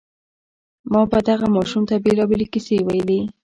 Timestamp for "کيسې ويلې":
2.53-3.19